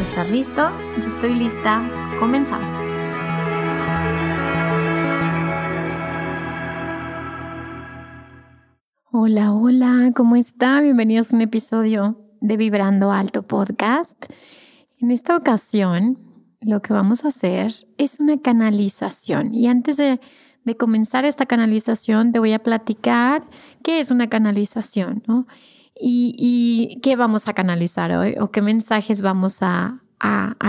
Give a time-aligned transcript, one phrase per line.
[0.00, 0.70] ¿Estás listo?
[1.02, 1.82] Yo estoy lista.
[2.20, 2.80] Comenzamos.
[9.10, 10.82] Hola, hola, ¿cómo está?
[10.82, 14.26] Bienvenidos a un episodio de Vibrando Alto Podcast.
[14.98, 16.18] En esta ocasión,
[16.60, 19.54] lo que vamos a hacer es una canalización.
[19.54, 20.20] Y antes de,
[20.64, 23.44] de comenzar esta canalización, te voy a platicar
[23.82, 25.46] qué es una canalización, ¿no?
[26.00, 30.02] Y, qué vamos a canalizar hoy o qué mensajes vamos a,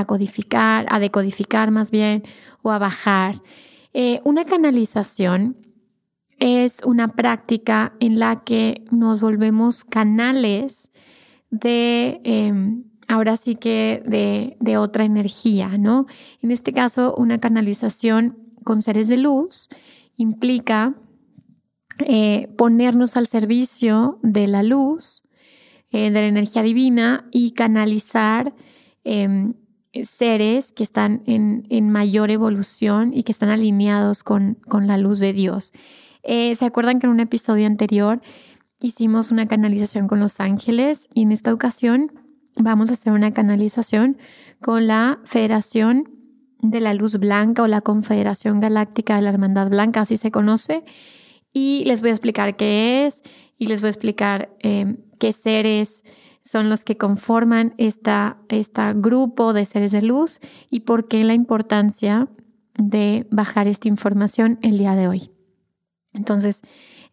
[0.05, 2.23] codificar, a decodificar más bien
[2.61, 3.41] o a bajar.
[3.93, 5.57] Eh, una canalización
[6.39, 10.91] es una práctica en la que nos volvemos canales
[11.49, 16.05] de, em, ahora sí que de, de, otra energía, ¿no?
[16.41, 19.69] En este caso, una canalización con seres de luz
[20.15, 20.93] implica
[21.99, 25.23] eh, ponernos al servicio de la luz,
[25.91, 28.53] eh, de la energía divina y canalizar
[29.03, 29.53] em,
[30.05, 35.71] seres que están en, mayor evolución y que están alineados con, la luz de Dios.
[36.23, 38.21] Eh, ¿Se acuerdan que en un episodio anterior
[38.79, 42.11] hicimos una canalización con los ángeles y en esta ocasión
[42.55, 44.17] vamos a hacer una canalización
[44.61, 46.09] con la Federación
[46.61, 50.83] de la Luz Blanca o la Confederación Galáctica de la Hermandad Blanca, así se conoce
[51.57, 53.23] y les voy a explicar qué es
[53.57, 56.03] y les voy a explicar em, qué seres
[56.43, 61.33] son los que conforman esta, este grupo de seres de luz y por qué la
[61.33, 62.27] importancia
[62.77, 65.31] de bajar esta información el día de hoy.
[66.13, 66.61] Entonces,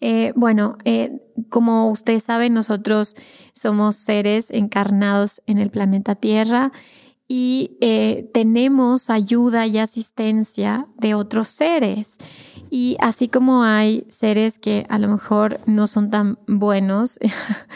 [0.02, 3.16] eh, bueno, eh, como ustedes saben, nosotros
[3.54, 6.70] somos seres encarnados en el planeta Tierra
[7.26, 12.16] y eh, tenemos ayuda y asistencia de otros seres.
[12.70, 17.18] Y así como hay seres que a lo mejor no son tan buenos,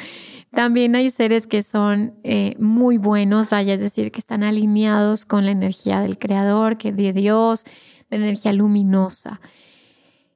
[0.51, 5.45] también hay seres que son eh, muy buenos, vaya, es decir, que están alineados con
[5.45, 7.65] la energía del Creador, que de Dios,
[8.11, 9.41] de energía luminosa.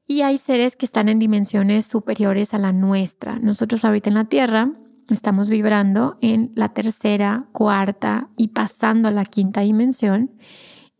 [0.07, 3.39] Y hay seres que están en dimensiones superiores a la nuestra.
[3.39, 4.73] Nosotros ahorita en la Tierra
[5.15, 10.31] estamos vibrando en la tercera, cuarta y pasando a la quinta dimensión.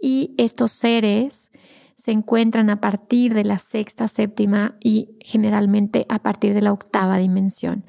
[0.01, 1.51] Y estos seres
[1.97, 7.19] se encuentran a partir de la sexta, séptima y generalmente a partir de la octava
[7.19, 7.85] dimensión.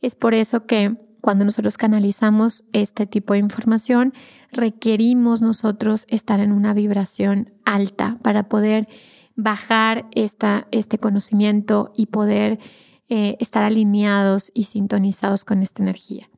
[0.00, 4.14] Es por eso que cuando nosotros canalizamos este tipo de información,
[4.52, 8.88] requerimos nosotros estar en una vibración alta para poder
[9.36, 12.58] bajar esta, este conocimiento y poder
[13.08, 16.28] eh, estar alineados y sintonizados con esta energía.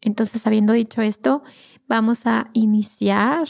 [0.00, 1.42] Entonces, habiendo dicho esto,
[1.88, 3.48] vamos a iniciar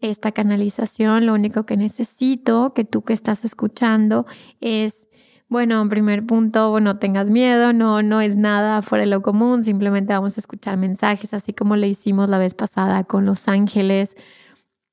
[0.00, 4.26] esta canalización, lo único que necesito que tú que estás escuchando
[4.60, 5.08] es,
[5.48, 9.64] bueno, en primer punto, no tengas miedo, no, no es nada fuera de lo común,
[9.64, 14.16] simplemente vamos a escuchar mensajes, así como le hicimos la vez pasada con los ángeles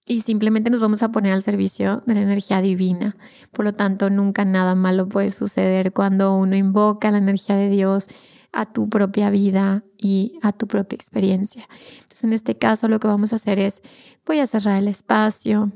[0.05, 3.15] y simplemente nos vamos a poner al servicio de la energía divina.
[3.51, 8.07] Por lo tanto, nunca nada malo puede suceder cuando uno invoca la energía de Dios
[8.51, 11.67] a tu propia vida y a tu propia experiencia.
[12.01, 13.81] Entonces, en este caso, lo que vamos a hacer es,
[14.25, 15.71] voy a cerrar el espacio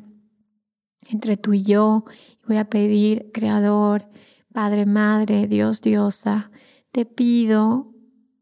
[1.09, 2.03] entre tú y yo
[2.47, 4.09] voy a pedir, Creador,
[4.53, 6.51] Padre, Madre, Dios, Diosa,
[6.91, 7.93] te pido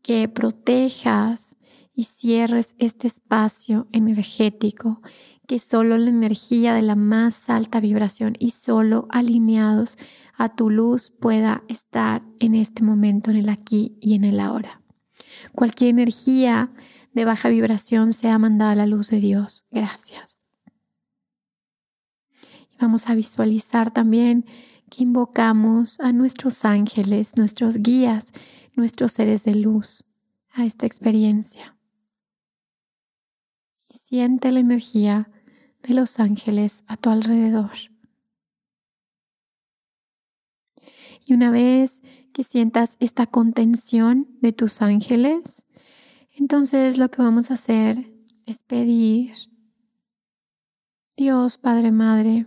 [0.01, 1.55] que protejas
[1.93, 5.01] y cierres este espacio energético,
[5.47, 9.97] que solo la energía de la más alta vibración y solo alineados
[10.37, 14.81] a tu luz pueda estar en este momento, en el aquí y en el ahora.
[15.53, 16.71] Cualquier energía
[17.13, 19.65] de baja vibración sea mandada a la luz de Dios.
[19.71, 20.43] Gracias.
[22.77, 24.45] vamos a visualizar también
[24.89, 28.33] que invocamos a nuestros ángeles, nuestros guías,
[28.75, 30.03] nuestros seres de luz
[30.51, 31.75] a esta experiencia.
[33.89, 35.29] Y siente la energía
[35.87, 37.71] de los ángeles a tu alrededor.
[41.25, 42.01] Y una vez
[42.33, 45.63] que sientas esta contención de tus ángeles,
[46.31, 48.11] entonces lo que vamos a hacer
[48.45, 49.33] es pedir,
[51.17, 52.45] Dios Padre Madre,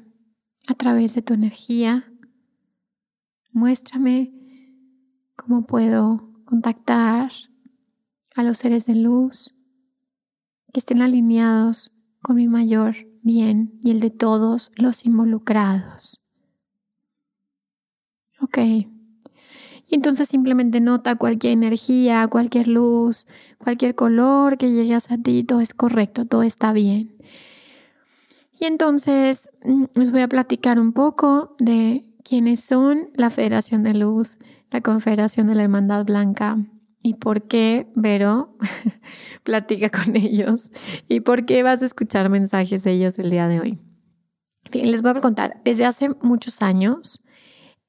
[0.67, 2.12] a través de tu energía,
[3.52, 4.32] muéstrame
[5.35, 7.32] cómo puedo contactar
[8.35, 9.55] a los seres de luz
[10.73, 12.94] que estén alineados con mi mayor
[13.28, 16.19] bien y el de todos los involucrados.
[18.40, 18.58] Ok.
[18.58, 23.26] Y entonces simplemente nota cualquier energía, cualquier luz,
[23.58, 27.16] cualquier color que llegue a ti, todo es correcto, todo está bien.
[28.58, 33.92] Y entonces mm, les voy a platicar un poco de quiénes son la Federación de
[33.92, 34.38] Luz,
[34.70, 36.58] la Confederación de la Hermandad Blanca
[37.08, 38.55] y por qué Vero
[39.43, 40.70] platica con ellos
[41.08, 43.78] y por qué vas a escuchar mensajes de ellos el día de hoy.
[44.70, 47.22] Bien, les voy a contar, desde hace muchos años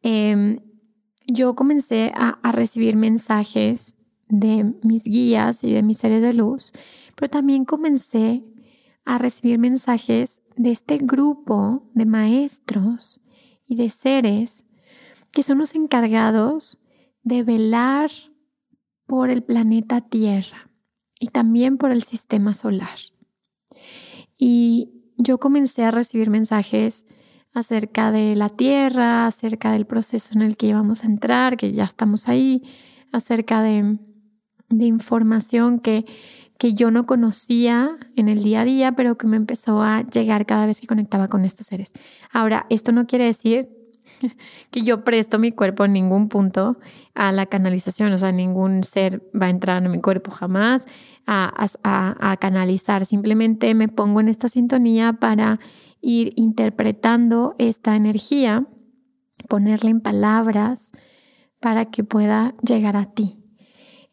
[0.04, 0.62] em,
[1.28, 3.98] yo comencé a, a recibir mensajes
[4.30, 6.72] de mis guías y de mis seres de luz,
[7.18, 8.42] pero también comencé
[9.04, 13.20] a recibir mensajes de este grupo de maestros
[13.68, 14.64] y de seres
[15.32, 16.80] que son los encargados
[17.24, 18.12] de velar
[19.10, 20.70] por el planeta Tierra
[21.20, 23.00] y también por el sistema solar.
[24.38, 27.08] Y yo comencé a recibir mensajes
[27.52, 31.86] acerca de la Tierra, acerca del proceso en el que íbamos a entrar, que ya
[31.86, 32.62] estamos ahí,
[33.12, 33.98] acerca de,
[34.70, 36.06] de información que,
[36.60, 40.46] que yo no conocía en el día a día, pero que me empezó a llegar
[40.46, 41.92] cada vez que conectaba con estos seres.
[42.32, 43.70] Ahora, esto no quiere decir
[44.72, 46.78] que yo presto mi cuerpo en ningún punto
[47.14, 50.86] a la canalización, o sea, ningún ser va a entrar en mi cuerpo jamás
[51.26, 55.60] a, a, canalizar, simplemente me pongo en esta sintonía para
[56.02, 58.66] ir interpretando esta energía,
[59.48, 60.92] ponerla en palabras
[61.60, 63.44] para que pueda llegar a ti.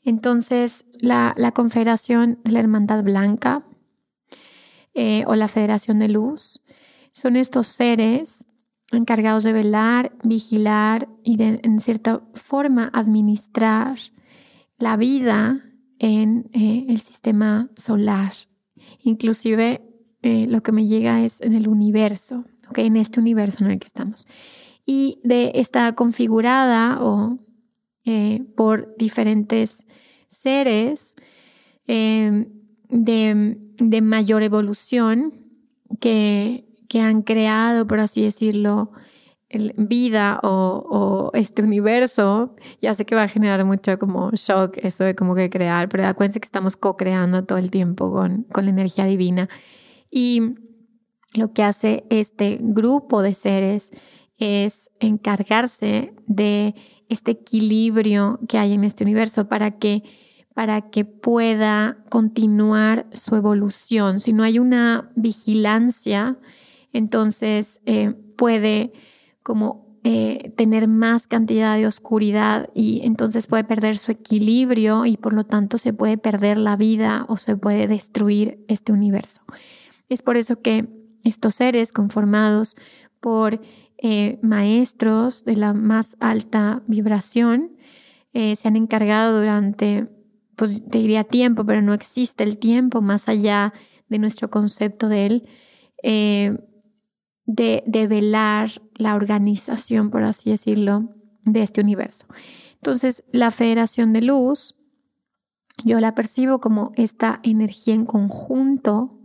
[0.02, 3.64] Entonces, la, la Confederación de la Hermandad Blanca
[4.92, 6.62] eh, o la Federación de Luz
[7.12, 8.45] son estos seres
[8.92, 13.98] encargados de velar, vigilar y en cierta forma, administrar
[14.78, 15.62] la vida
[15.98, 18.32] en eh, el sistema solar.
[19.02, 19.82] Inclusive
[20.22, 22.86] eh, lo que me llega es en el universo, ¿okay?
[22.86, 24.26] en este universo en el que estamos.
[24.84, 27.38] Y de está configurada o
[28.04, 29.84] eh, por diferentes
[30.28, 31.16] seres
[31.86, 32.46] de,
[32.88, 35.34] de mayor evolución
[36.00, 38.92] que que han creado, por así decirlo,
[39.76, 45.14] vida o, este universo, ya sé que va a generar mucho como shock eso de
[45.14, 49.04] como que crear, pero acuérdense que estamos co-creando todo el tiempo con, con la energía
[49.04, 49.48] divina.
[50.10, 50.54] Y
[51.34, 53.90] lo que hace este grupo de seres
[54.38, 56.74] es encargarse de
[57.08, 60.02] este equilibrio que hay en este universo para que
[60.56, 64.20] para que pueda continuar su evolución.
[64.20, 66.38] Si no hay una vigilancia,
[66.96, 68.92] entonces eh, puede
[69.42, 75.32] como eh, tener más cantidad de oscuridad y entonces puede perder su equilibrio y por
[75.32, 79.42] lo tanto se puede perder la vida o se puede destruir este universo.
[80.08, 80.88] Es por eso que
[81.24, 82.76] estos seres conformados
[83.20, 83.60] por
[83.98, 87.72] eh, maestros de la más alta vibración
[88.32, 90.08] se han encargado durante,
[90.56, 93.72] pues te diría tiempo, pero no existe el tiempo más allá
[94.10, 95.48] de nuestro concepto de él,
[97.46, 101.08] de, velar la organización, por así decirlo,
[101.44, 102.26] de este universo.
[102.74, 104.74] Entonces, la Federación de Luz,
[105.84, 109.20] yo la percibo como esta energía en conjunto.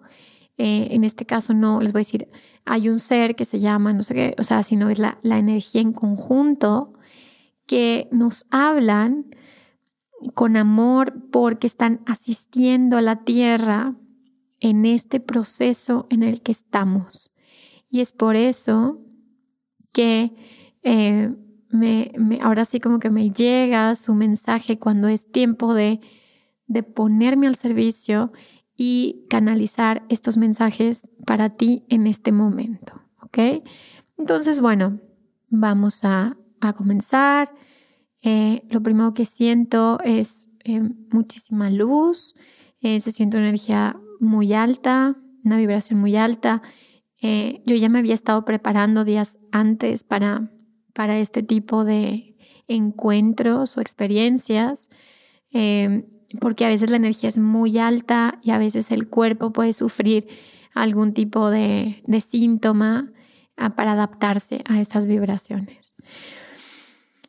[0.57, 2.29] Eh, en este caso, no les voy a decir,
[2.65, 5.81] hay un ser que se llama, no sé qué, o sea, sino es la energía
[5.81, 6.93] en conjunto
[7.65, 9.35] que nos hablan
[10.35, 13.95] con amor porque están asistiendo a la tierra
[14.59, 17.31] en este proceso en el que estamos.
[17.91, 18.99] Y es por eso
[19.91, 20.31] que
[20.81, 21.35] eh,
[21.69, 25.99] me, ahora sí como que me llega su mensaje cuando es tiempo de,
[26.67, 28.31] de ponerme al servicio
[28.77, 32.93] y canalizar estos mensajes para ti en este momento.
[33.21, 33.63] ¿Ok?
[34.17, 34.99] Entonces, bueno,
[35.49, 37.53] vamos a, a comenzar.
[38.23, 40.81] Eh, lo primero que siento es eh,
[41.11, 42.35] muchísima luz,
[42.81, 46.63] se siente una energía muy alta, una vibración muy alta.
[47.21, 50.51] Eh, yo ya me había estado preparando días antes para,
[50.93, 52.35] para este tipo de
[52.67, 54.89] encuentros o experiencias,
[55.51, 56.05] eh,
[56.39, 60.27] porque a veces la energía es muy alta y a veces el cuerpo puede sufrir
[60.73, 63.11] algún tipo de, síntoma
[63.57, 65.93] ah, para adaptarse a estas vibraciones.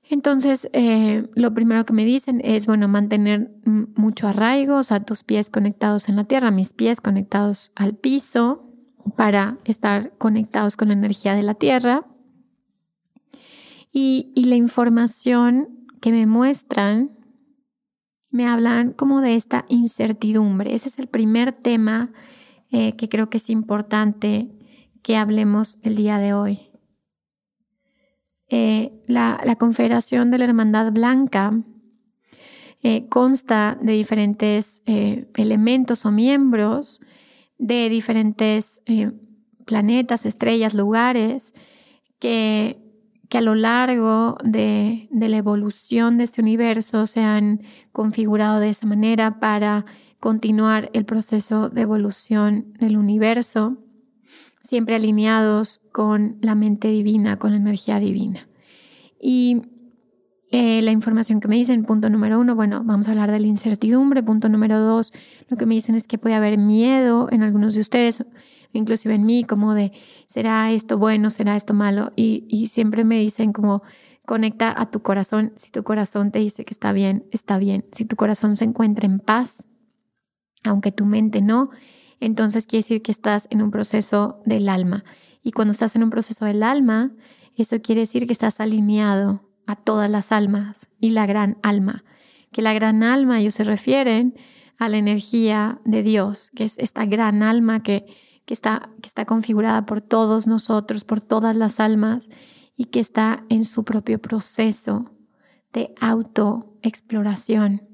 [0.08, 5.24] Entonces, eh, lo primero que me dicen es, bueno, mantener mucho arraigo, o sea, tus
[5.24, 8.71] pies conectados en la tierra, mis pies conectados al piso
[9.16, 12.06] para estar conectados con la energía de la tierra.
[13.92, 17.10] Y, la información que me muestran
[18.30, 20.74] me hablan como de esta incertidumbre.
[20.74, 22.12] Ese es el primer tema
[22.70, 24.50] eh, que creo que es importante
[25.02, 26.70] que hablemos el día de hoy.
[28.48, 31.52] Eh, la, Confederación de la Hermandad Blanca
[32.82, 37.00] eh, consta de diferentes elementos o miembros
[37.58, 38.80] de diferentes
[39.64, 41.52] planetas, estrellas, lugares
[42.18, 42.82] que
[43.32, 48.86] que a lo largo de, la evolución de este universo se han configurado de esa
[48.86, 49.86] manera para
[50.20, 53.78] continuar el proceso de evolución del universo,
[54.60, 58.50] siempre alineados con la mente divina, con la energía divina.
[59.18, 59.62] Y
[60.52, 63.46] eh, la información que me dicen, punto número uno, bueno, vamos a hablar de la
[63.46, 64.22] incertidumbre.
[64.22, 65.12] Punto número dos,
[65.48, 68.24] lo que me dicen es que puede haber miedo en algunos de ustedes
[68.74, 69.92] inclusive en mí, como de,
[70.26, 71.30] ¿será esto bueno?
[71.30, 72.12] ¿Será esto malo?
[72.16, 73.82] Y, y siempre me dicen como,
[74.26, 75.52] conecta a tu corazón.
[75.56, 77.84] Si tu corazón te dice que está bien, está bien.
[77.92, 79.66] Si tu corazón se encuentra en paz,
[80.64, 81.70] aunque tu mente no,
[82.20, 85.04] entonces quiere decir que estás en un proceso del alma.
[85.42, 87.12] Y cuando estás en un proceso del alma,
[87.56, 92.04] eso quiere decir que estás alineado a todas las almas y la gran alma.
[92.50, 94.34] Que la gran alma, ellos se refieren
[94.78, 98.06] a la energía de Dios, que es esta gran alma que
[98.44, 102.28] que está, que está configurada por todos nosotros, por todas las almas
[102.76, 105.10] y que está en su propio proceso
[105.72, 107.88] de autoexploración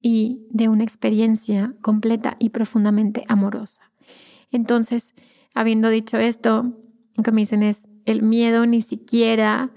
[0.00, 3.90] y de una experiencia completa y profundamente amorosa.
[4.50, 5.14] Entonces,
[5.54, 6.74] habiendo dicho esto,
[7.14, 9.72] lo que me dicen es, el miedo ni siquiera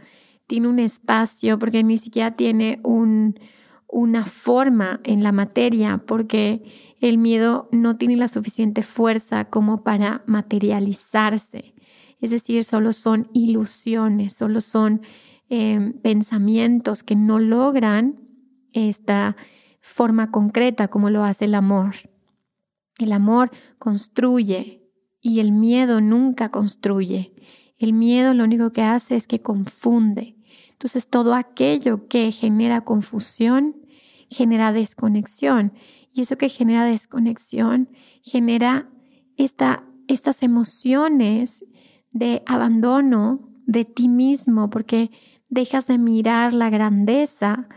[0.47, 3.39] tiene un espacio, porque ni siquiera tiene un,
[3.87, 6.63] una forma en la materia, porque
[6.99, 11.75] el miedo no tiene la suficiente fuerza como para materializarse.
[12.19, 15.01] Es decir, solo son ilusiones, solo son
[15.49, 18.19] em, pensamientos que no logran
[18.73, 19.35] esta
[19.81, 21.95] forma concreta como lo hace el amor.
[22.97, 24.89] El amor construye
[25.21, 27.33] y el miedo nunca construye.
[27.77, 30.36] El miedo lo único que hace es que confunde.
[30.77, 33.75] Entonces todo aquello que genera confusión
[34.29, 35.73] genera desconexión.
[36.13, 37.89] Y eso que genera desconexión
[38.21, 38.87] genera
[39.37, 41.65] esta, estas emociones
[42.11, 45.09] de abandono de ti mismo porque
[45.49, 47.67] dejas de mirar la grandeza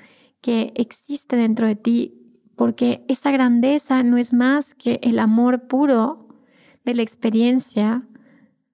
[0.42, 2.16] que existe dentro de ti
[2.54, 6.28] porque esa grandeza no es más que el amor puro
[6.85, 8.07] de la experiencia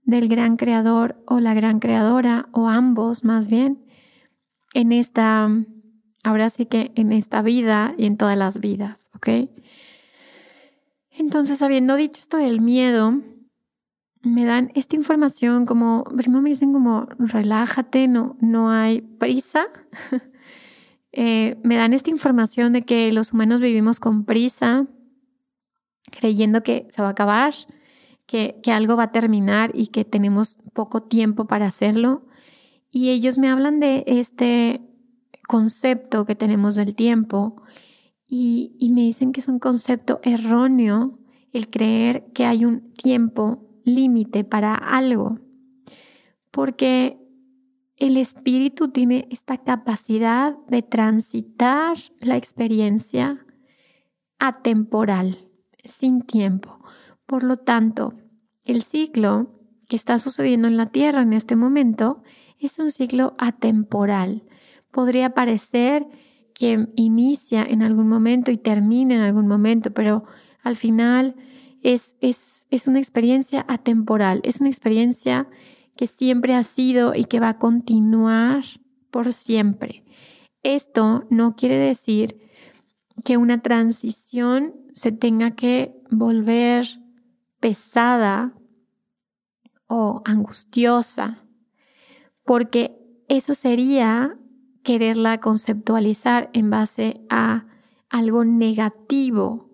[0.03, 3.86] del gran creador o la gran creadora o ambos más bien
[4.77, 5.49] en esta
[6.23, 9.49] ahora sí que en esta vida y en todas las vidas, ¿ok?
[11.11, 13.23] Entonces, habiendo dicho esto del miedo,
[14.23, 19.67] me dan esta información como, primero me dicen como, relájate, no, no hay prisa.
[21.19, 24.87] Eh, me dan esta información de que los humanos vivimos con prisa,
[26.11, 27.55] creyendo que se va a acabar,
[28.27, 32.27] que, que algo va a terminar y que tenemos poco tiempo para hacerlo.
[32.97, 34.81] Y ellos me hablan de este
[35.47, 37.61] concepto que tenemos del tiempo
[38.27, 41.19] y, me dicen que es un concepto erróneo
[41.53, 45.39] el creer que hay un tiempo límite para algo,
[46.51, 47.19] porque
[47.99, 53.45] el espíritu tiene esta capacidad de transitar la experiencia
[54.39, 55.37] atemporal,
[55.85, 56.83] sin tiempo.
[57.27, 58.15] Por lo tanto,
[58.65, 59.51] el ciclo
[59.87, 62.23] que está sucediendo en la Tierra en este momento
[62.61, 64.43] es un ciclo atemporal
[64.97, 66.07] podría parecer
[66.55, 70.25] que inicia en algún momento y termina en algún momento, pero
[70.63, 71.37] al final
[71.83, 75.51] es, es, es una experiencia atemporal, es una experiencia
[75.97, 78.65] que siempre ha sido y que va a continuar
[79.11, 80.03] por siempre.
[80.63, 82.41] Esto no quiere decir
[83.23, 86.87] que una transición se tenga que volver
[87.61, 88.55] pesada
[89.89, 91.46] o angustiosa,
[92.47, 92.97] porque
[93.29, 94.39] eso sería
[94.83, 97.67] quererla conceptualizar en base a
[98.09, 99.69] algo negativo,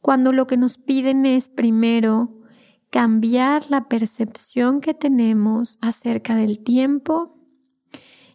[0.00, 2.40] cuando lo que nos piden es primero
[2.88, 7.36] cambiar la percepción que tenemos acerca del tiempo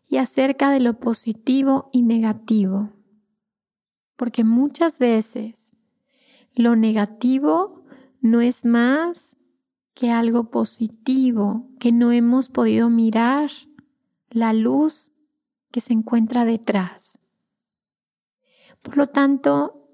[0.08, 2.92] y acerca de lo positivo y negativo.
[4.16, 5.72] Porque muchas veces
[6.54, 7.84] lo negativo
[8.22, 9.36] no es más
[9.94, 13.52] que algo positivo, que no hemos podido mirar
[14.30, 15.12] la luz
[15.72, 17.20] que se encuentra detrás.
[18.82, 19.88] Por lo tanto,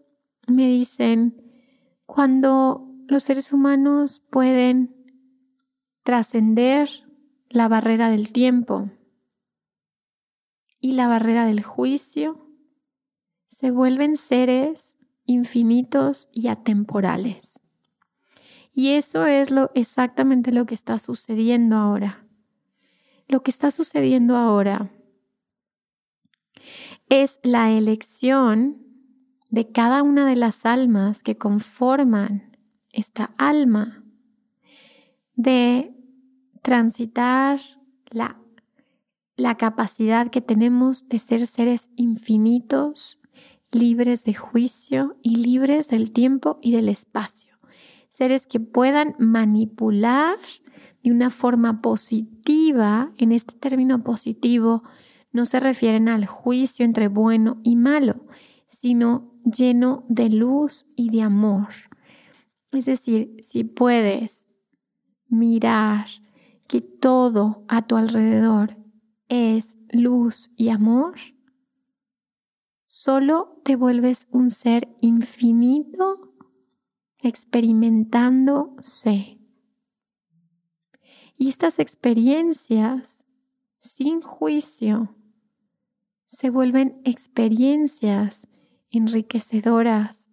[0.48, 1.42] me dicen,
[2.06, 4.96] cuando los seres humanos pueden
[6.04, 6.90] trascender
[7.50, 8.90] la barrera del tiempo
[10.80, 12.48] y la barrera del juicio,
[13.48, 17.59] se vuelven seres infinitos y atemporales.
[18.80, 22.24] Y eso es lo exactamente lo que está sucediendo ahora.
[23.28, 24.90] Lo que está sucediendo ahora
[27.10, 28.78] es la elección
[29.50, 32.58] de cada una de las almas que conforman
[32.94, 34.02] esta alma
[35.36, 35.92] de
[36.62, 37.60] transitar
[38.10, 38.40] la,
[39.36, 43.20] la capacidad que tenemos de ser seres infinitos,
[43.72, 47.49] libres de juicio y libres del tiempo y del espacio.
[48.20, 50.38] Seres que puedan manipular
[51.02, 54.84] de una forma positiva, en este término positivo,
[55.32, 58.26] no se refieren al juicio entre bueno y malo,
[58.68, 61.70] sino lleno de luz y de amor.
[62.74, 64.46] Es decir, si puedes
[65.30, 66.08] mirar
[66.68, 68.76] que todo a tu alrededor
[69.30, 71.16] es luz y amor,
[72.90, 76.29] solo te vuelves un ser infinito
[77.22, 79.38] experimentándose.
[81.38, 83.26] Y estas experiencias
[83.82, 85.16] sin juicio
[86.28, 88.48] se vuelven experiencias
[88.92, 90.30] enriquecedoras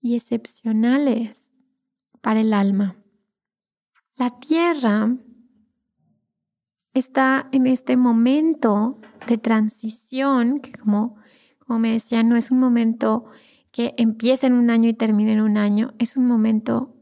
[0.00, 1.52] y excepcionales
[2.20, 2.96] para el alma.
[4.16, 5.16] La tierra
[6.94, 11.16] está en este momento de transición, que como,
[11.58, 13.26] como me decía, no es un momento
[13.76, 16.96] que empieza un año y termina en un año, es un momento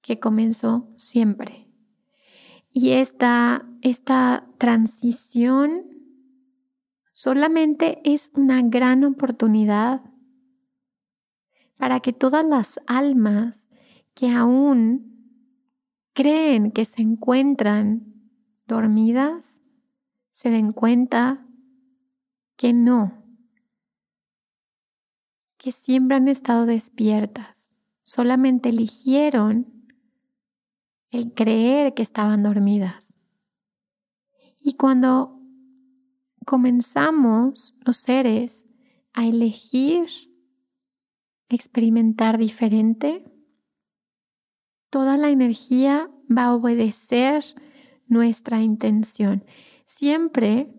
[0.00, 1.68] que comenzó siempre.
[2.72, 5.84] Y esta, esta transición
[7.12, 10.00] solamente es una gran oportunidad
[11.76, 13.68] para que todas las almas
[14.12, 15.38] que aún
[16.14, 18.12] creen que se encuentran
[18.66, 19.62] dormidas
[20.32, 21.46] se den cuenta
[22.56, 23.21] que no,
[25.62, 27.70] que siempre han estado despiertas,
[28.02, 29.72] solamente eligieron
[31.10, 33.14] el creer que estaban dormidas.
[34.60, 35.40] Y cuando
[36.44, 38.66] comenzamos los seres
[39.12, 40.08] a elegir
[41.48, 43.24] experimentar diferente,
[44.90, 47.44] toda la energía va a obedecer
[48.08, 49.44] nuestra intención,
[49.86, 50.74] siempre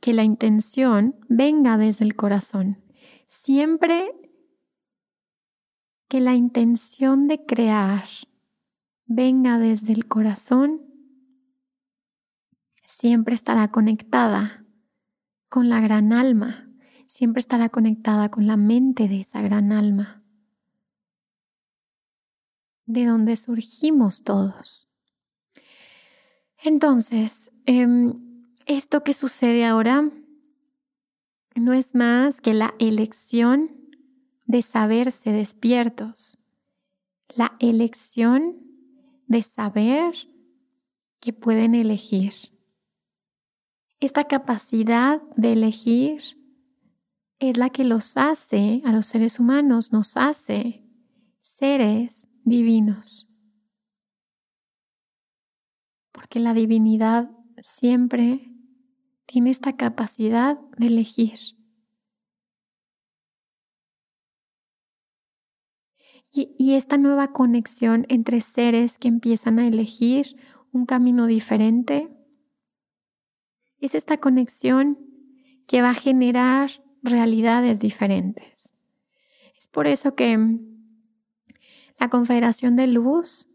[0.00, 2.87] que la intención venga desde el corazón,
[3.38, 4.10] siempre
[6.08, 8.04] que la intención de crear
[9.06, 10.82] venga desde el corazón,
[12.84, 14.66] siempre estará conectada
[15.48, 16.68] con la gran alma,
[17.06, 20.24] siempre estará conectada con la mente de esa gran alma,
[22.86, 24.88] de donde surgimos todos.
[26.60, 30.10] Entonces, em, esto que sucede ahora
[31.58, 33.76] no es más que la elección
[34.46, 36.38] de saberse despiertos,
[37.34, 38.56] la elección
[39.26, 40.14] de saber
[41.20, 42.32] que pueden elegir
[44.00, 46.22] esta capacidad de elegir
[47.40, 50.84] es la que los hace, a los seres humanos, nos hace
[51.40, 53.28] seres divinos.
[56.12, 58.47] Porque la divinidad siempre
[59.28, 61.38] tiene esta capacidad de elegir.
[66.30, 70.36] Y, esta nueva conexión entre seres que empiezan a elegir
[70.72, 72.08] un camino diferente
[73.80, 74.98] es esta conexión
[75.66, 76.70] que va a generar
[77.02, 78.70] realidades diferentes.
[79.58, 80.58] Es por eso que
[81.98, 83.48] la Confederación de Luz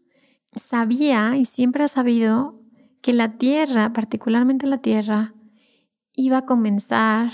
[0.54, 2.60] sabía y siempre ha sabido
[3.00, 5.33] que la Tierra, particularmente la Tierra,
[6.14, 7.32] iba a comenzar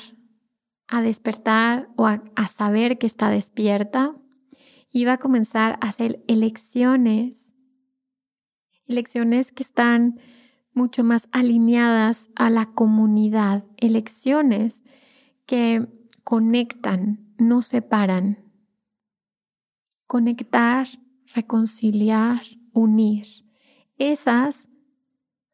[0.88, 4.16] a despertar o a, saber que está despierta,
[4.90, 7.54] iba a comenzar a hacer elecciones,
[8.86, 10.18] elecciones que están
[10.72, 14.82] mucho más alineadas a la comunidad, elecciones
[15.46, 15.86] que
[16.24, 18.38] conectan, no separan.
[20.06, 20.88] Conectar,
[21.34, 23.26] reconciliar, unir.
[23.96, 24.68] Esas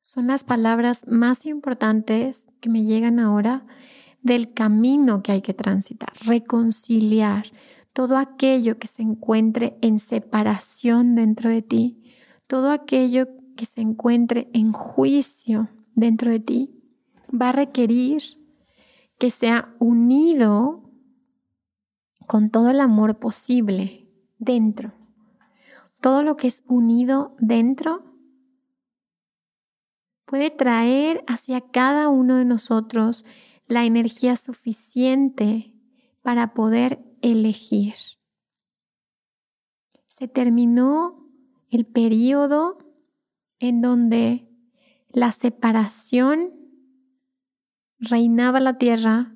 [0.00, 3.66] son las palabras más importantes me llegan ahora
[4.22, 6.12] del camino que hay que transitar.
[6.24, 7.46] Reconciliar.
[7.92, 12.02] todo aquello que se encuentre en separación dentro de ti,
[12.46, 13.26] todo aquello
[13.56, 16.76] que se encuentre en juicio dentro de ti,
[17.32, 18.22] va a requerir
[19.18, 20.82] que sea unido
[22.26, 24.06] con todo el amor posible
[24.38, 24.92] dentro.
[26.02, 28.04] Todo lo que es unido dentro
[30.26, 33.24] puede traer hacia cada uno de nosotros
[33.66, 35.72] la energía suficiente
[36.20, 37.94] para poder elegir.
[40.08, 41.26] Se terminó
[41.70, 42.78] el periodo
[43.58, 44.48] en donde
[45.08, 46.52] la separación
[47.98, 49.34] reinaba la tierra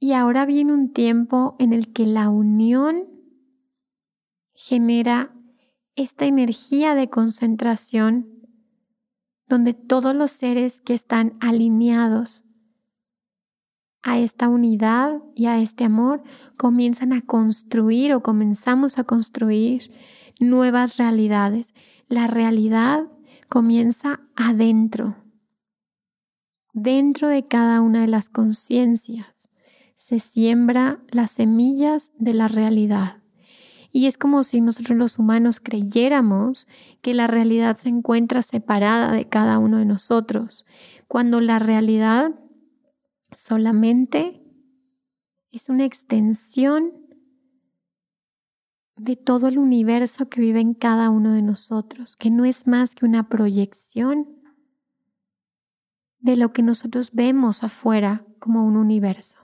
[0.00, 3.08] y ahora viene un tiempo en el que la unión
[4.54, 5.37] genera
[5.98, 8.28] esta energía de concentración
[9.48, 12.44] donde todos los seres que están alineados
[14.02, 16.22] a esta unidad y a este amor
[16.56, 19.90] comienzan a construir o comenzamos a construir
[20.38, 21.74] nuevas realidades.
[22.08, 23.08] La realidad
[23.48, 25.16] comienza adentro,
[26.72, 29.50] dentro de cada una de las conciencias.
[29.96, 33.16] Se siembra las semillas de la realidad.
[33.90, 36.66] Y es como si nosotros los humanos creyéramos
[37.00, 40.66] que la realidad se encuentra separada de cada uno de nosotros,
[41.06, 42.32] cuando la realidad
[43.34, 44.42] solamente
[45.50, 46.92] es una extensión
[48.96, 52.94] de todo el universo que vive en cada uno de nosotros, que no es más
[52.94, 54.28] que una proyección
[56.18, 59.38] de lo que nosotros vemos afuera como un universo.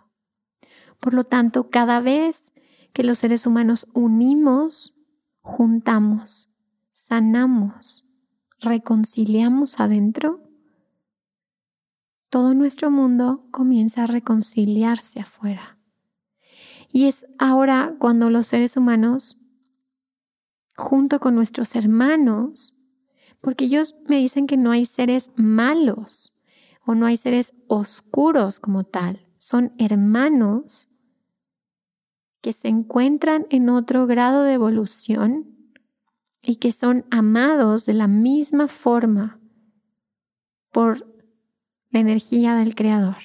[1.01, 2.54] Por lo tanto, cada vez
[2.95, 4.95] que los seres humanos unimos,
[5.43, 6.49] juntamos,
[6.93, 8.07] sanamos,
[8.61, 10.41] reconciliamos adentro,
[12.31, 15.77] todo nuestro mundo comienza a reconciliarse afuera.
[16.89, 19.39] Y es ahora cuando los seres humanos,
[20.77, 22.77] junto con nuestros hermanos,
[23.41, 26.33] porque ellos me dicen que no hay seres malos
[26.87, 30.89] o no hay seres oscuros como tal, son hermanos
[32.45, 35.73] que se encuentran en otro grado de evolución
[36.43, 39.41] y que son amados de la misma forma
[40.71, 41.11] por
[41.89, 43.17] la energía del Creador.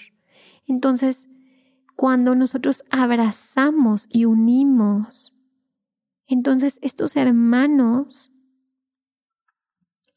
[0.68, 1.28] Entonces,
[1.98, 5.36] cuando nosotros abrazamos y unimos,
[6.26, 8.32] entonces estos hermanos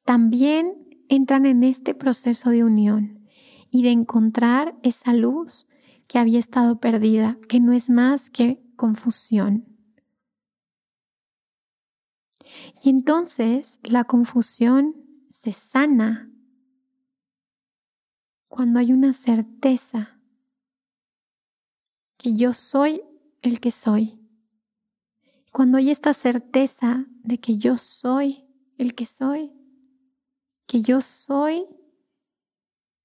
[0.05, 3.27] también entran en este proceso de unión
[3.69, 5.67] y de encontrar esa luz
[6.07, 9.65] que había estado perdida, que no es más que confusión.
[12.83, 14.97] Y entonces la confusión
[15.31, 16.29] se sana
[18.49, 20.19] cuando hay una certeza
[22.17, 23.03] que yo soy
[23.41, 24.19] el que soy.
[25.53, 29.53] Cuando hay esta certeza de que yo soy el que soy,
[30.67, 31.67] que yo soy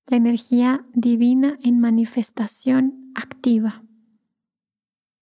[0.07, 3.83] la energía divina en manifestación activa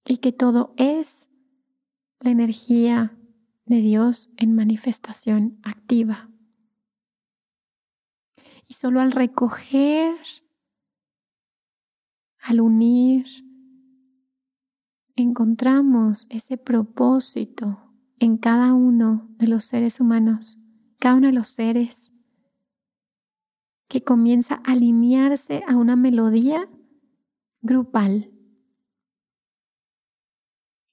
[0.06, 1.28] y que todo es
[2.20, 3.18] la energía
[3.65, 6.30] de Dios en manifestación activa.
[8.68, 10.15] Y solo al recoger,
[12.39, 13.26] al unir,
[15.15, 17.82] encontramos ese propósito
[18.20, 20.58] en cada uno de los seres humanos,
[21.00, 22.13] cada uno de los seres
[23.88, 26.68] que comienza a alinearse a una melodía
[27.62, 28.35] grupal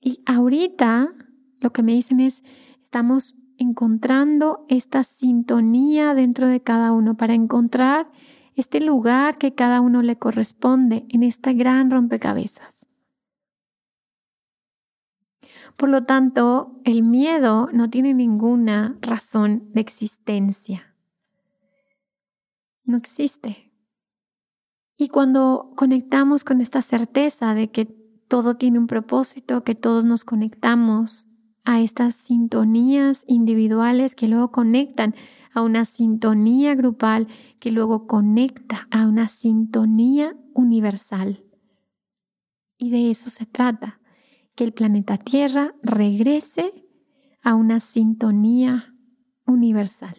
[0.03, 1.15] y ahorita
[1.61, 2.43] lo que me dicen es,
[2.83, 8.11] estamos encontrando esta sintonía dentro de cada uno para encontrar
[8.57, 12.87] este lugar que cada uno le corresponde en esta gran rompecabezas.
[15.77, 20.95] Por lo tanto, el miedo no tiene ninguna razón de existencia.
[22.85, 23.73] No existe.
[24.97, 28.02] Y cuando conectamos con esta certeza de que
[28.33, 31.27] todo tiene un propósito, que todos nos conectamos
[31.67, 35.15] a estas sintonías individuales que luego conectan
[35.53, 37.29] a una sintonía grupal
[37.61, 41.45] que luego conecta a una sintonía universal.
[42.79, 44.01] Y de eso se trata,
[44.55, 46.73] que el planeta Tierra regrese
[47.43, 48.95] a una sintonía
[49.45, 50.17] universal.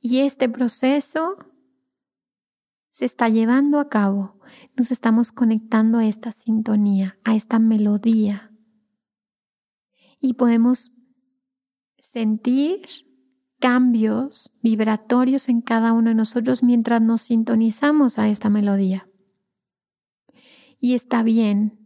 [0.00, 1.36] Y este proceso
[2.96, 4.40] se está llevando a cabo,
[4.74, 8.50] nos estamos conectando a esta sintonía, a esta melodía.
[10.18, 10.94] Y podemos
[11.98, 12.80] sentir
[13.58, 19.06] cambios vibratorios en cada uno de nosotros mientras nos sintonizamos a esta melodía.
[20.80, 21.78] Y está bien,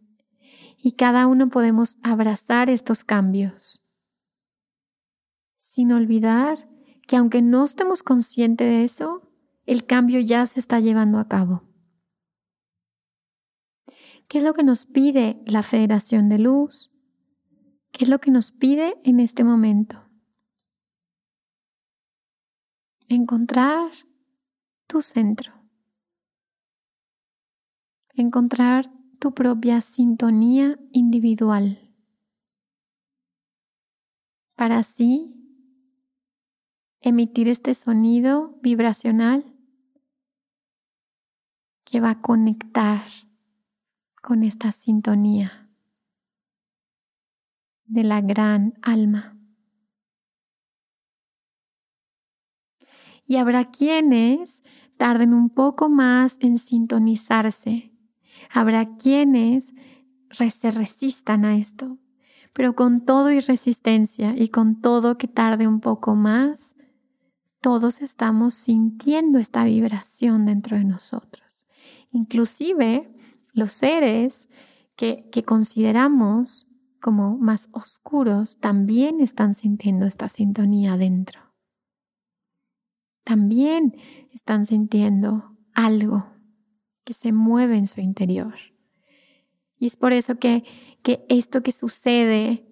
[0.76, 3.82] y cada uno podemos abrazar estos cambios,
[5.56, 6.68] sin olvidar
[7.08, 9.26] que aunque no estemos conscientes de eso,
[9.66, 11.70] el cambio ya se está llevando a cabo.
[14.28, 16.92] ¿Qué es lo que nos pide la Federación de Luz?
[17.90, 20.08] ¿Qué es lo que nos pide en este momento?
[23.08, 23.90] Encontrar
[24.86, 25.52] tu centro.
[28.14, 31.92] Encontrar tu propia sintonía individual.
[34.54, 35.34] Para así
[37.00, 39.49] emitir este sonido vibracional
[41.90, 43.04] que va a conectar
[44.22, 45.68] con esta sintonía
[47.86, 49.36] de la gran alma.
[53.26, 54.62] Y habrá quienes
[54.96, 57.90] tarden un poco más en sintonizarse.
[58.52, 59.74] Habrá quienes
[60.30, 61.98] se resistan a esto.
[62.52, 66.74] Pero con todo y resistencia y con todo que tarde un poco más,
[67.60, 71.49] todos estamos sintiendo esta vibración dentro de nosotros.
[72.12, 73.10] Inclusive
[73.52, 74.48] los seres
[74.96, 76.66] que, que consideramos
[77.00, 81.40] como más oscuros también están sintiendo esta sintonía dentro.
[83.24, 83.96] También
[84.32, 86.26] están sintiendo algo
[87.04, 88.54] que se mueve en su interior.
[89.78, 90.64] Y es por eso que,
[91.02, 92.66] que esto que sucede,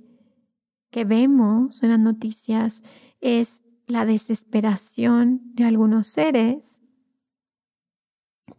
[0.91, 2.83] que vemos en las noticias,
[3.21, 6.78] es la desesperación de algunos seres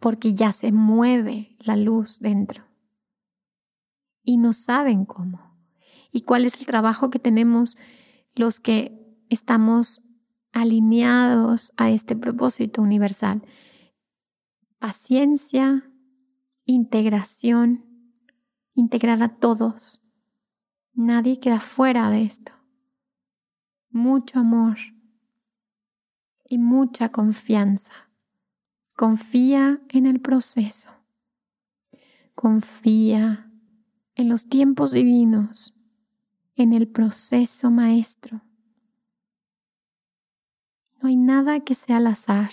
[0.00, 2.64] porque ya se mueve la luz dentro
[4.24, 5.56] y no saben cómo.
[6.10, 7.76] ¿Y cuál es el trabajo que tenemos
[8.34, 10.02] los que estamos
[10.52, 13.42] alineados a este propósito universal?
[14.78, 15.90] Paciencia,
[16.64, 17.84] integración,
[18.74, 20.00] integrar a todos.
[20.94, 22.52] Nadie queda fuera de esto.
[23.90, 24.78] Mucho amor
[26.48, 28.09] y mucha confianza.
[29.00, 30.90] Confía en el proceso.
[32.34, 33.50] Confía
[34.14, 35.74] en los tiempos divinos,
[36.54, 38.42] en el proceso maestro.
[41.00, 42.50] No hay nada que sea al azar.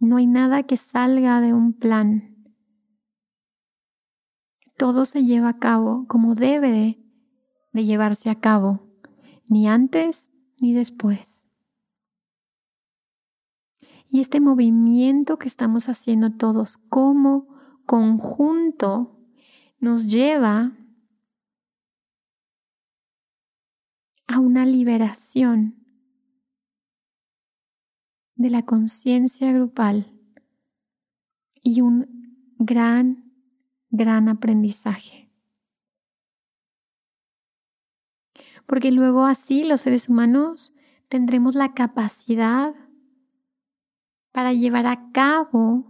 [0.00, 2.34] No hay nada que salga de un plan.
[4.78, 6.70] Todo se lleva a cabo como debe
[7.74, 8.88] de, llevarse a cabo,
[9.50, 11.41] ni antes ni después.
[14.12, 17.48] Y este movimiento que estamos haciendo todos como
[17.86, 19.18] conjunto
[19.78, 20.76] nos lleva
[24.26, 25.82] a una liberación
[28.34, 30.12] de la conciencia grupal
[31.62, 33.32] y un gran,
[33.88, 35.32] gran aprendizaje.
[38.66, 40.74] Porque luego así los seres humanos
[41.08, 42.74] tendremos la capacidad
[44.32, 45.84] para llevar a cabo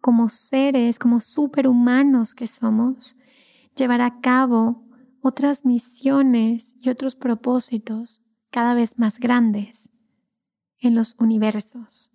[0.00, 3.16] como seres, como superhumanos que somos,
[3.76, 4.84] llevar a cabo
[5.20, 9.90] otras misiones y otros propósitos cada vez más grandes
[10.78, 12.12] en los universos.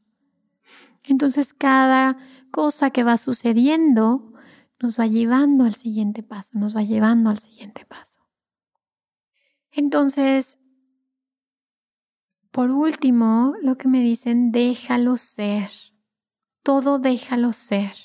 [1.03, 2.17] Entonces cada
[2.51, 4.33] cosa que va sucediendo
[4.79, 8.21] nos va llevando al siguiente paso, nos va llevando al siguiente paso.
[9.71, 10.57] Entonces,
[12.53, 15.71] por último, lo que me dicen, déjalo ser.
[16.61, 17.95] Todo déjalo ser.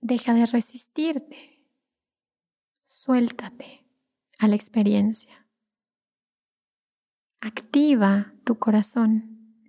[0.00, 1.64] Deja de resistirte.
[2.86, 3.86] Suéltate
[4.40, 5.46] a la experiencia.
[7.40, 9.62] Activa tu corazón.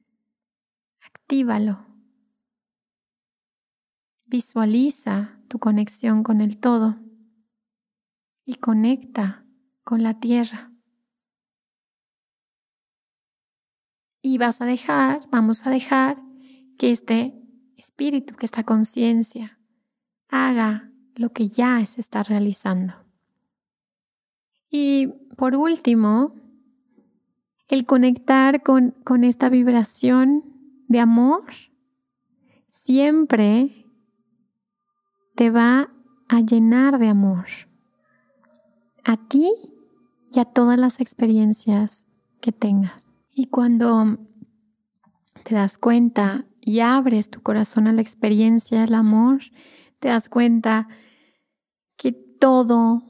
[0.99, 1.85] Actívalo.
[4.25, 6.97] Visualiza tu conexión con el todo
[8.43, 9.45] y conecta
[9.83, 10.71] con la tierra.
[14.29, 16.21] Y vas a dejar, vamos a dejar
[16.77, 17.33] que este
[17.77, 19.57] espíritu, que esta conciencia
[20.27, 22.93] haga lo que ya se está realizando.
[24.69, 26.35] Y por último,
[27.69, 30.43] el conectar con, con esta vibración
[30.89, 31.45] de amor
[32.69, 33.85] siempre
[35.35, 35.89] te va
[36.27, 37.45] a llenar de amor
[39.05, 39.49] a ti
[40.33, 42.05] y a todas las experiencias
[42.41, 43.06] que tengas.
[43.39, 44.17] Y cuando
[45.43, 49.41] te das cuenta y abres tu corazón a la experiencia del amor,
[49.99, 50.87] te das cuenta
[51.97, 53.03] que todo,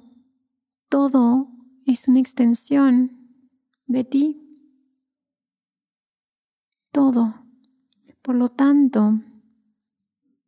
[0.90, 1.48] todo
[1.86, 3.40] es una extensión
[3.86, 4.42] de ti.
[6.92, 7.46] Todo.
[8.22, 9.22] Por lo tanto,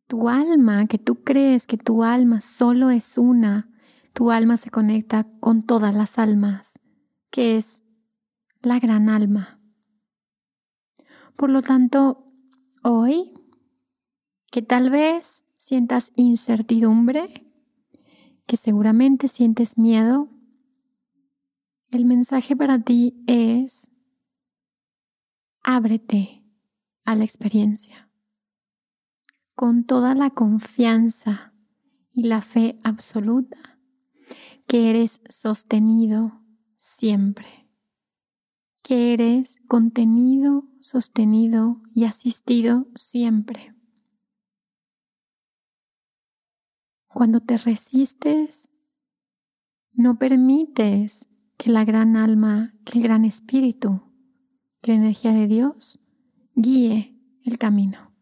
[0.08, 3.70] tu alma, que tú crees que tu alma solo es una,
[4.12, 6.78] tu alma se conecta con todas las almas,
[7.30, 7.80] que es
[8.60, 9.59] la gran alma.
[11.40, 12.30] Por lo tanto,
[12.82, 13.32] hoy,
[14.50, 17.50] que tal vez sientas incertidumbre,
[18.44, 20.28] que seguramente sientes miedo,
[21.90, 23.90] el mensaje para ti es,
[25.62, 26.44] ábrete
[27.06, 28.10] a la experiencia.
[29.54, 31.54] Con toda la confianza
[32.12, 33.78] y la fe absoluta
[34.66, 36.42] que eres sostenido
[36.76, 37.59] siempre,
[38.82, 43.74] que eres contenido, sostenido y asistido siempre.
[47.08, 48.68] Cuando te resistes,
[49.92, 54.00] no permites que la gran alma, que el gran espíritu,
[54.80, 56.00] que la energía de Dios
[56.54, 58.12] guíe el camino.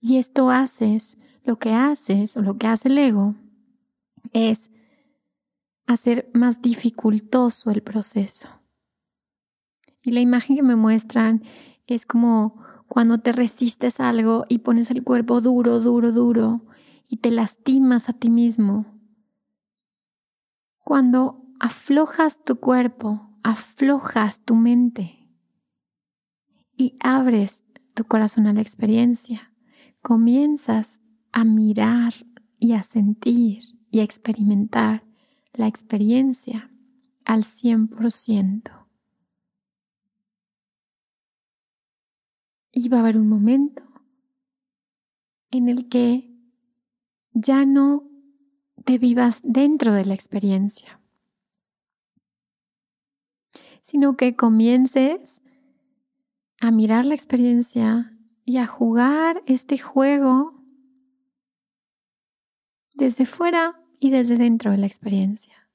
[0.00, 3.34] Y esto haces, lo que haces o lo que hace el ego
[4.32, 4.70] es
[5.86, 8.48] hacer más dificultoso el proceso.
[10.06, 11.42] Y la imagen que me muestran
[11.88, 16.64] es como cuando te resistes a algo y pones el cuerpo duro, duro, duro
[17.08, 18.86] y te lastimas a ti mismo.
[20.78, 25.28] Cuando aflojas tu cuerpo, aflojas tu mente
[26.76, 27.64] y abres
[27.94, 29.52] tu corazón a la experiencia.
[30.02, 31.00] Comienzas
[31.32, 32.14] a mirar
[32.60, 35.02] y a sentir y a experimentar
[35.52, 36.70] la experiencia
[37.24, 38.85] al 100%.
[42.76, 43.82] Va a haber un momento
[45.50, 46.30] en el que
[47.32, 48.08] ya no
[48.84, 51.00] te vivas dentro de la experiencia,
[53.82, 55.40] sino que comiences
[56.60, 60.62] a mirar la experiencia y a jugar este juego
[62.94, 65.68] desde fuera y desde dentro de la experiencia.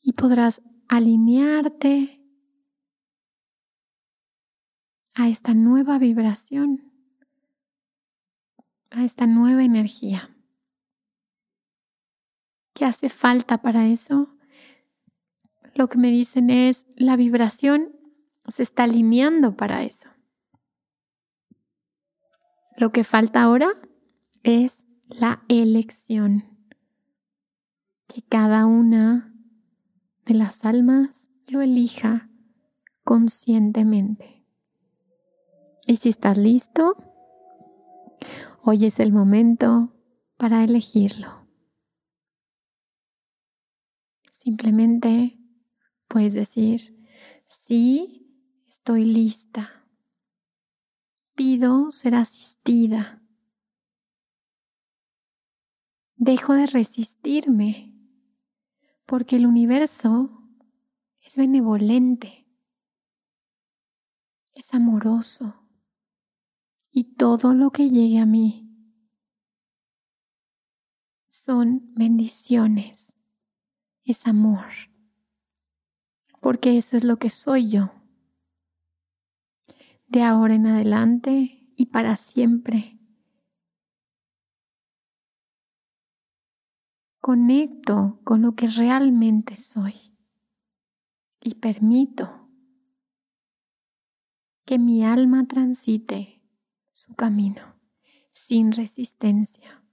[0.00, 2.17] Y podrás alinearte
[5.18, 6.88] a esta nueva vibración
[8.90, 10.30] a esta nueva energía.
[12.74, 14.34] ¿Qué hace falta para eso?
[15.74, 17.92] Lo que me dicen es, la vibración
[18.48, 20.08] se está alineando para eso.
[22.76, 23.68] Lo que falta ahora
[24.42, 26.44] es la elección.
[28.06, 29.34] Que cada una
[30.24, 32.30] de las almas lo elija
[33.04, 34.37] conscientemente.
[35.88, 36.96] Y si estás listo,
[38.70, 39.94] Hoy es el momento
[40.36, 41.48] para elegirlo.
[44.30, 45.38] Simplemente
[46.06, 46.94] puedes decir,
[47.46, 48.30] sí,
[48.68, 49.86] estoy lista.
[51.34, 53.22] Pido ser asistida.
[56.16, 57.94] Dejo de resistirme
[59.06, 60.42] porque el universo
[61.22, 62.46] es benevolente,
[64.52, 65.57] es amoroso
[66.98, 68.68] y todo lo que llegue a mí
[71.30, 73.14] son bendiciones,
[74.02, 74.66] es amor,
[76.40, 77.92] porque eso es lo que soy yo.
[80.08, 82.98] De ahora en adelante y para siempre.
[87.20, 89.94] Conecto con lo que realmente soy
[91.40, 92.48] y permito
[94.64, 96.37] que mi alma transite
[96.98, 97.76] su camino,
[98.32, 99.84] sin resistencia,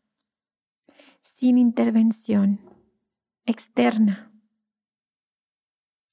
[1.22, 2.60] sin intervención
[3.46, 4.32] externa.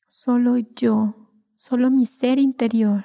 [0.07, 1.15] Solo yo,
[1.55, 3.05] solo mi ser interior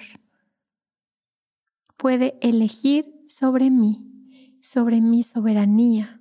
[1.95, 6.19] puede elegir sobre mí, sobre mi soberanía,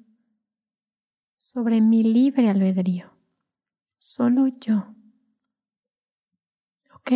[1.37, 3.11] sobre mi libre albedrío.
[3.99, 4.95] Solo yo.
[6.95, 7.11] ¿Ok?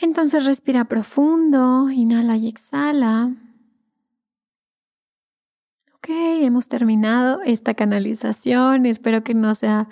[0.00, 3.34] Entonces respira profundo, inhala y exhala.
[5.96, 8.86] Ok, hemos terminado esta canalización.
[8.86, 9.88] Espero que no sea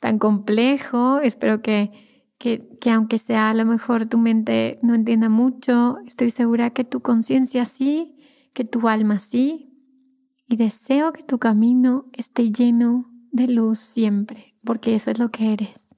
[0.00, 1.20] tan complejo.
[1.20, 1.90] Espero que,
[2.38, 6.84] que, que, aunque sea a lo mejor tu mente no entienda mucho, estoy segura que
[6.84, 8.16] tu conciencia sí,
[8.54, 9.68] que tu alma sí.
[10.48, 15.52] Y deseo que tu camino esté lleno de luz siempre, porque eso es lo que
[15.52, 15.91] eres.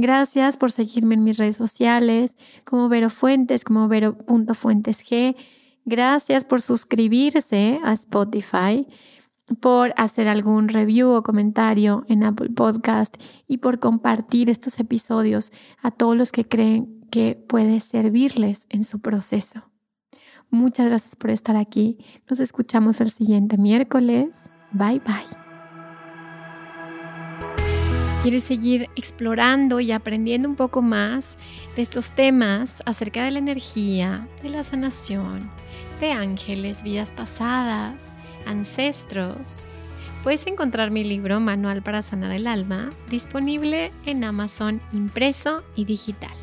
[0.00, 5.36] Gracias por seguirme en mis redes sociales, como Vero Fuentes, como Vero.fuentesg.
[5.84, 8.86] Gracias por suscribirse a Spotify,
[9.60, 13.14] por hacer algún review o comentario en Apple Podcast
[13.46, 19.00] y por compartir estos episodios a todos los que creen que puede servirles en su
[19.00, 19.64] proceso.
[20.48, 21.98] Muchas gracias por estar aquí.
[22.26, 24.50] Nos escuchamos el siguiente miércoles.
[24.72, 25.39] Bye bye.
[28.22, 31.38] Quieres seguir explorando y aprendiendo un poco más
[31.74, 35.50] de estos temas acerca de la energía, de la sanación,
[36.00, 38.14] de ángeles, vidas pasadas,
[38.44, 39.66] ancestros,
[40.22, 46.36] puedes encontrar mi libro Manual para Sanar el Alma disponible en Amazon impreso y digital.